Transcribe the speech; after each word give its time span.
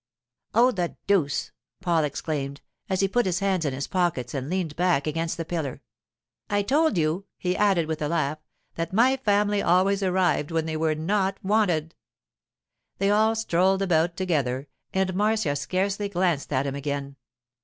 'Oh, 0.55 0.71
the 0.71 0.95
deuce!' 1.05 1.51
Paul 1.79 2.03
exclaimed 2.05 2.61
as 2.89 3.01
he 3.01 3.07
put 3.07 3.27
his 3.27 3.37
hands 3.37 3.65
in 3.65 3.73
his 3.75 3.85
pockets 3.85 4.33
and 4.33 4.49
leaned 4.49 4.75
back 4.75 5.05
against 5.05 5.37
the 5.37 5.45
pillar. 5.45 5.83
'I 6.49 6.63
told 6.63 6.97
you,' 6.97 7.25
he 7.37 7.55
added, 7.55 7.85
with 7.85 8.01
a 8.01 8.07
laugh, 8.07 8.39
'that 8.73 8.93
my 8.93 9.17
family 9.17 9.61
always 9.61 10.01
arrived 10.01 10.49
when 10.49 10.65
they 10.65 10.75
were 10.75 10.95
not 10.95 11.37
wanted!' 11.45 11.93
They 12.97 13.11
all 13.11 13.35
strolled 13.35 13.83
about 13.83 14.17
together, 14.17 14.67
and 14.91 15.13
Marcia 15.13 15.55
scarcely 15.55 16.09
glanced 16.09 16.51
at 16.51 16.65
him 16.65 16.73
again. 16.73 17.15